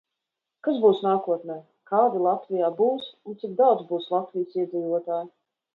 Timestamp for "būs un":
2.83-3.41